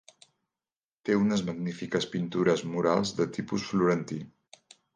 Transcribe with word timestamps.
Té 1.09 1.17
unes 1.23 1.43
magnífiques 1.49 2.09
pintures 2.15 2.65
murals 2.73 3.15
de 3.21 3.31
tipus 3.39 3.69
florentí. 3.75 4.19